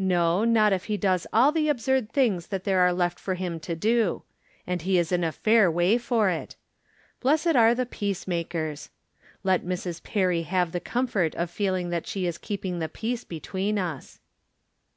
[0.00, 3.60] No, not if he does aU the absurd things that there are left for him
[3.60, 4.24] to do.
[4.66, 6.56] And he is ia a fair way for it."
[7.20, 8.90] Blessed are the peacemakers."
[9.44, 10.02] Let Mrs.
[10.02, 14.18] Perry have the comfort of feeling that she is keeping the peace between us.